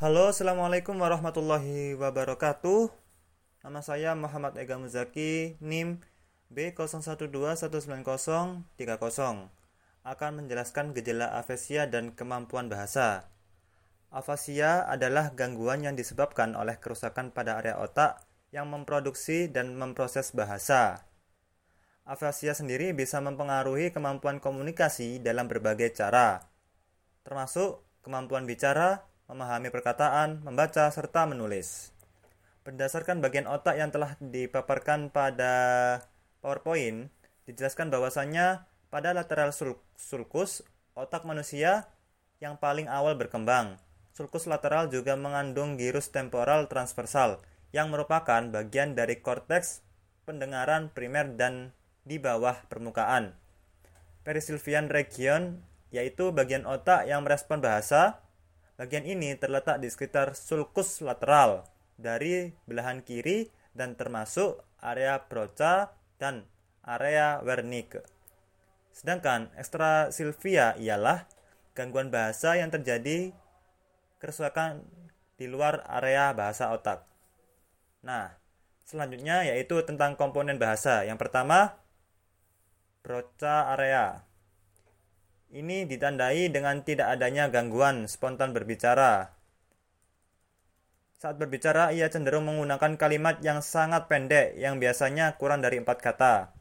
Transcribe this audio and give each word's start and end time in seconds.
Halo, 0.00 0.32
Assalamualaikum 0.32 0.96
warahmatullahi 0.96 1.92
wabarakatuh. 1.92 2.88
Nama 3.60 3.84
saya 3.84 4.16
Muhammad 4.16 4.56
Ega 4.56 4.80
Muzaki, 4.80 5.60
NIM 5.60 6.00
B01219030 6.48 8.64
akan 10.00 10.30
menjelaskan 10.40 10.96
gejala 10.96 11.36
afasia 11.36 11.84
dan 11.84 12.16
kemampuan 12.16 12.72
bahasa. 12.72 13.28
Afasia 14.08 14.88
adalah 14.88 15.36
gangguan 15.36 15.84
yang 15.84 16.00
disebabkan 16.00 16.56
oleh 16.56 16.80
kerusakan 16.80 17.28
pada 17.28 17.60
area 17.60 17.76
otak 17.76 18.24
yang 18.56 18.72
memproduksi 18.72 19.52
dan 19.52 19.76
memproses 19.76 20.32
bahasa. 20.32 21.04
Afasia 22.08 22.56
sendiri 22.56 22.96
bisa 22.96 23.20
mempengaruhi 23.20 23.92
kemampuan 23.92 24.40
komunikasi 24.40 25.20
dalam 25.20 25.44
berbagai 25.44 25.92
cara, 25.92 26.40
termasuk 27.20 27.84
kemampuan 28.00 28.48
bicara, 28.48 29.09
memahami 29.30 29.70
perkataan, 29.70 30.42
membaca, 30.42 30.90
serta 30.90 31.30
menulis. 31.30 31.94
Berdasarkan 32.66 33.22
bagian 33.22 33.46
otak 33.46 33.78
yang 33.78 33.94
telah 33.94 34.18
dipaparkan 34.18 35.14
pada 35.14 35.54
PowerPoint, 36.42 37.06
dijelaskan 37.46 37.94
bahwasannya 37.94 38.66
pada 38.90 39.14
lateral 39.14 39.54
sulcus, 39.94 40.66
otak 40.98 41.22
manusia 41.22 41.86
yang 42.42 42.58
paling 42.58 42.90
awal 42.90 43.14
berkembang. 43.14 43.78
Sulcus 44.10 44.50
lateral 44.50 44.90
juga 44.90 45.14
mengandung 45.14 45.78
gyrus 45.78 46.10
temporal 46.10 46.66
transversal, 46.66 47.38
yang 47.70 47.94
merupakan 47.94 48.42
bagian 48.50 48.98
dari 48.98 49.22
korteks 49.22 49.86
pendengaran 50.26 50.90
primer 50.90 51.38
dan 51.38 51.70
di 52.02 52.18
bawah 52.18 52.58
permukaan. 52.66 53.38
Perisylvian 54.26 54.90
region 54.90 55.62
yaitu 55.90 56.30
bagian 56.30 56.66
otak 56.66 57.06
yang 57.06 57.26
merespon 57.26 57.58
bahasa, 57.58 58.22
Bagian 58.80 59.04
ini 59.04 59.36
terletak 59.36 59.76
di 59.84 59.92
sekitar 59.92 60.32
sulcus 60.32 61.04
lateral 61.04 61.68
dari 62.00 62.48
belahan 62.64 63.04
kiri 63.04 63.52
dan 63.76 63.92
termasuk 63.92 64.64
area 64.80 65.20
broca 65.20 65.92
dan 66.16 66.48
area 66.80 67.44
Wernicke. 67.44 68.00
Sedangkan 68.88 69.52
ekstrasilvia 69.60 70.80
ialah 70.80 71.28
gangguan 71.76 72.08
bahasa 72.08 72.56
yang 72.56 72.72
terjadi 72.72 73.36
kerusakan 74.16 74.80
di 75.36 75.44
luar 75.44 75.84
area 75.84 76.32
bahasa 76.32 76.72
otak. 76.72 77.04
Nah, 78.00 78.32
selanjutnya 78.88 79.44
yaitu 79.44 79.76
tentang 79.84 80.16
komponen 80.16 80.56
bahasa. 80.56 81.04
Yang 81.04 81.28
pertama, 81.28 81.76
broca 83.04 83.76
area. 83.76 84.24
Ini 85.50 85.82
ditandai 85.82 86.46
dengan 86.46 86.86
tidak 86.86 87.10
adanya 87.18 87.50
gangguan 87.50 88.06
spontan 88.06 88.54
berbicara. 88.54 89.34
Saat 91.18 91.42
berbicara, 91.42 91.90
ia 91.90 92.06
cenderung 92.06 92.46
menggunakan 92.46 92.94
kalimat 92.94 93.42
yang 93.42 93.58
sangat 93.58 94.06
pendek 94.06 94.54
yang 94.54 94.78
biasanya 94.78 95.34
kurang 95.42 95.58
dari 95.58 95.82
empat 95.82 95.98
kata. 95.98 96.54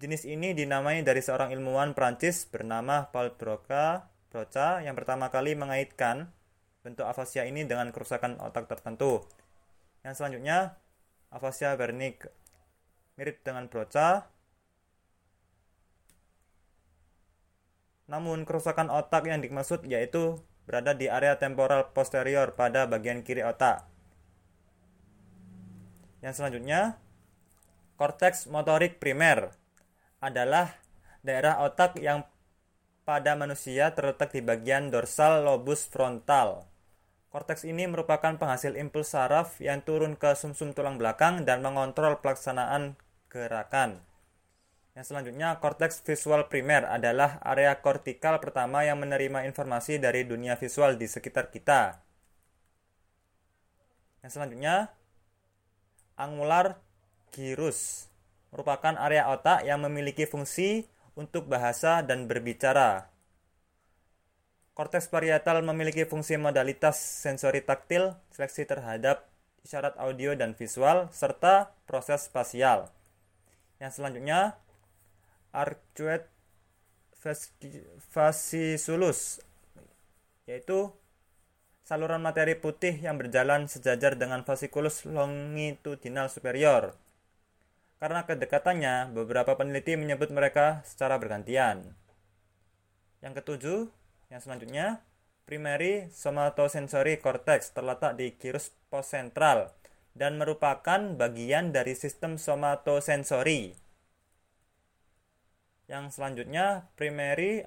Jenis 0.00 0.24
ini 0.24 0.56
dinamai 0.56 1.04
dari 1.04 1.20
seorang 1.20 1.52
ilmuwan 1.52 1.92
Prancis 1.92 2.48
bernama 2.48 3.12
Paul 3.12 3.36
Broca, 3.36 4.08
Broca 4.32 4.80
yang 4.80 4.96
pertama 4.96 5.28
kali 5.28 5.52
mengaitkan 5.52 6.32
bentuk 6.80 7.04
afasia 7.04 7.44
ini 7.44 7.68
dengan 7.68 7.92
kerusakan 7.92 8.40
otak 8.40 8.72
tertentu. 8.72 9.20
Yang 10.00 10.24
selanjutnya, 10.24 10.80
afasia 11.28 11.76
Wernicke. 11.76 12.32
Mirip 13.20 13.44
dengan 13.44 13.68
Broca, 13.68 14.32
Namun 18.06 18.46
kerusakan 18.46 18.90
otak 18.90 19.26
yang 19.26 19.42
dimaksud 19.42 19.82
yaitu 19.86 20.38
berada 20.66 20.94
di 20.94 21.06
area 21.06 21.38
temporal 21.38 21.90
posterior 21.94 22.54
pada 22.54 22.86
bagian 22.90 23.22
kiri 23.22 23.42
otak. 23.42 23.86
Yang 26.22 26.42
selanjutnya, 26.42 26.98
korteks 27.98 28.50
motorik 28.50 28.98
primer 28.98 29.54
adalah 30.18 30.74
daerah 31.22 31.62
otak 31.62 31.98
yang 32.02 32.26
pada 33.06 33.38
manusia 33.38 33.94
terletak 33.94 34.34
di 34.34 34.42
bagian 34.42 34.90
dorsal 34.90 35.46
lobus 35.46 35.86
frontal. 35.86 36.66
Korteks 37.30 37.62
ini 37.62 37.86
merupakan 37.86 38.34
penghasil 38.34 38.74
impuls 38.74 39.14
saraf 39.14 39.62
yang 39.62 39.82
turun 39.86 40.18
ke 40.18 40.34
sumsum 40.34 40.74
-sum 40.74 40.76
tulang 40.78 40.98
belakang 40.98 41.46
dan 41.46 41.62
mengontrol 41.62 42.18
pelaksanaan 42.18 42.98
gerakan. 43.30 44.02
Yang 44.96 45.12
selanjutnya, 45.12 45.60
korteks 45.60 46.00
visual 46.00 46.48
primer 46.48 46.88
adalah 46.88 47.36
area 47.44 47.76
kortikal 47.84 48.40
pertama 48.40 48.80
yang 48.80 48.96
menerima 48.96 49.44
informasi 49.44 50.00
dari 50.00 50.24
dunia 50.24 50.56
visual 50.56 50.96
di 50.96 51.04
sekitar 51.04 51.52
kita. 51.52 52.00
Yang 54.24 54.40
selanjutnya, 54.40 54.88
angular 56.16 56.80
gyrus 57.28 58.08
merupakan 58.48 58.96
area 58.96 59.28
otak 59.28 59.68
yang 59.68 59.84
memiliki 59.84 60.24
fungsi 60.24 60.88
untuk 61.12 61.44
bahasa 61.44 62.00
dan 62.00 62.24
berbicara. 62.24 63.12
Korteks 64.72 65.12
parietal 65.12 65.60
memiliki 65.60 66.08
fungsi 66.08 66.40
modalitas 66.40 66.96
sensori 66.96 67.60
taktil, 67.60 68.16
seleksi 68.32 68.64
terhadap 68.64 69.28
isyarat 69.60 69.92
audio 70.00 70.32
dan 70.32 70.56
visual, 70.56 71.12
serta 71.12 71.76
proses 71.84 72.28
spasial. 72.32 72.88
Yang 73.76 74.00
selanjutnya, 74.00 74.56
arcuate 75.56 76.28
fasciculus 78.12 79.40
yaitu 80.44 80.92
saluran 81.82 82.20
materi 82.20 82.54
putih 82.54 82.92
yang 83.00 83.16
berjalan 83.16 83.66
sejajar 83.66 84.14
dengan 84.20 84.44
fasciculus 84.44 85.08
longitudinal 85.08 86.28
superior. 86.30 86.94
Karena 87.96 88.28
kedekatannya, 88.28 89.16
beberapa 89.16 89.56
peneliti 89.56 89.96
menyebut 89.96 90.28
mereka 90.28 90.84
secara 90.84 91.16
bergantian. 91.16 91.96
Yang 93.24 93.42
ketujuh, 93.42 93.80
yang 94.28 94.40
selanjutnya, 94.44 94.86
primary 95.48 96.12
somatosensory 96.12 97.18
cortex 97.18 97.72
terletak 97.72 98.20
di 98.20 98.36
gyrus 98.36 98.76
posentral 98.92 99.72
dan 100.12 100.36
merupakan 100.36 101.16
bagian 101.16 101.72
dari 101.72 101.96
sistem 101.96 102.36
somatosensori 102.36 103.85
yang 105.86 106.10
selanjutnya, 106.10 106.90
primary 106.98 107.62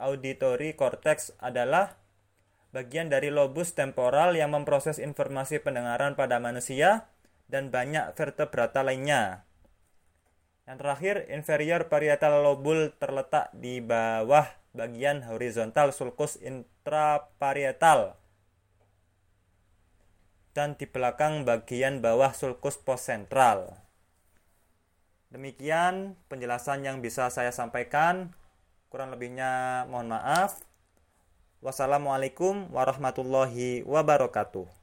auditory 0.00 0.72
cortex 0.72 1.36
adalah 1.36 2.00
bagian 2.72 3.12
dari 3.12 3.28
lobus 3.28 3.76
temporal 3.76 4.32
yang 4.32 4.56
memproses 4.56 4.96
informasi 4.96 5.60
pendengaran 5.60 6.16
pada 6.16 6.40
manusia 6.40 7.12
dan 7.52 7.68
banyak 7.68 8.16
vertebrata 8.16 8.80
lainnya. 8.80 9.44
Yang 10.64 10.78
terakhir, 10.80 11.16
inferior 11.28 11.92
parietal 11.92 12.40
lobule 12.40 12.96
terletak 12.96 13.52
di 13.52 13.84
bawah 13.84 14.48
bagian 14.72 15.20
horizontal 15.28 15.92
sulcus 15.92 16.40
intraparietal 16.40 18.16
dan 20.56 20.80
di 20.80 20.88
belakang 20.88 21.44
bagian 21.44 22.00
bawah 22.00 22.32
sulcus 22.32 22.80
posentral. 22.80 23.76
Demikian 25.32 26.12
penjelasan 26.28 26.84
yang 26.84 27.00
bisa 27.00 27.32
saya 27.32 27.48
sampaikan. 27.56 28.36
Kurang 28.92 29.08
lebihnya 29.16 29.88
mohon 29.88 30.12
maaf. 30.12 30.60
Wassalamualaikum 31.64 32.68
warahmatullahi 32.68 33.80
wabarakatuh. 33.88 34.81